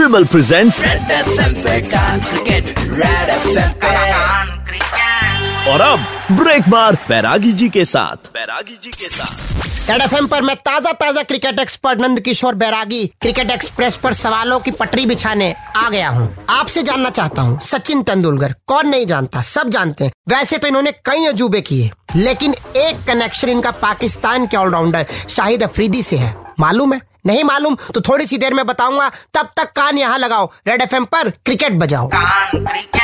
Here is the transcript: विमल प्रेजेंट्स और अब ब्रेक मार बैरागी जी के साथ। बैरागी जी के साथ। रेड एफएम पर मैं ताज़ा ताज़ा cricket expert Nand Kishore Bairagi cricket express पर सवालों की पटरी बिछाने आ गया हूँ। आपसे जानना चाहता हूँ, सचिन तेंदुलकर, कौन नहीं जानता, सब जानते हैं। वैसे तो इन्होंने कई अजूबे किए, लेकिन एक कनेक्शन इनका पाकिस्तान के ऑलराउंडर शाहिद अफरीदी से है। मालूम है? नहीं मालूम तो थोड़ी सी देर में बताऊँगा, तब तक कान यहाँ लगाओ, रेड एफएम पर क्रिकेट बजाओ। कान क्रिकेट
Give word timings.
विमल 0.00 0.24
प्रेजेंट्स 0.26 0.80
और 5.68 5.80
अब 5.80 6.06
ब्रेक 6.32 6.68
मार 6.68 6.94
बैरागी 7.08 7.52
जी 7.52 7.68
के 7.68 7.84
साथ। 7.84 8.28
बैरागी 8.34 8.76
जी 8.82 8.90
के 8.90 9.08
साथ। 9.08 9.90
रेड 9.90 10.02
एफएम 10.02 10.26
पर 10.26 10.42
मैं 10.42 10.54
ताज़ा 10.56 10.92
ताज़ा 10.92 11.22
cricket 11.22 11.58
expert 11.60 12.00
Nand 12.00 12.20
Kishore 12.20 12.54
Bairagi 12.54 13.06
cricket 13.20 13.50
express 13.50 13.96
पर 13.96 14.12
सवालों 14.12 14.58
की 14.60 14.70
पटरी 14.70 15.06
बिछाने 15.06 15.54
आ 15.76 15.88
गया 15.90 16.08
हूँ। 16.08 16.28
आपसे 16.50 16.82
जानना 16.82 17.10
चाहता 17.10 17.42
हूँ, 17.42 17.58
सचिन 17.60 18.02
तेंदुलकर, 18.02 18.54
कौन 18.66 18.88
नहीं 18.88 19.06
जानता, 19.06 19.42
सब 19.42 19.70
जानते 19.70 20.04
हैं। 20.04 20.12
वैसे 20.28 20.58
तो 20.58 20.68
इन्होंने 20.68 20.92
कई 21.04 21.26
अजूबे 21.26 21.60
किए, 21.60 21.90
लेकिन 22.16 22.54
एक 22.76 23.04
कनेक्शन 23.06 23.48
इनका 23.48 23.70
पाकिस्तान 23.82 24.46
के 24.46 24.56
ऑलराउंडर 24.56 25.06
शाहिद 25.28 25.62
अफरीदी 25.62 26.02
से 26.02 26.16
है। 26.16 26.34
मालूम 26.60 26.94
है? 26.94 27.00
नहीं 27.26 27.44
मालूम 27.44 27.76
तो 27.94 28.00
थोड़ी 28.00 28.26
सी 28.26 28.38
देर 28.38 28.54
में 28.54 28.66
बताऊँगा, 28.66 29.08
तब 29.34 29.50
तक 29.56 29.72
कान 29.72 29.98
यहाँ 29.98 30.18
लगाओ, 30.18 30.50
रेड 30.68 30.82
एफएम 30.82 31.04
पर 31.06 31.30
क्रिकेट 31.30 31.72
बजाओ। 31.78 32.08
कान 32.08 32.64
क्रिकेट 32.66 32.99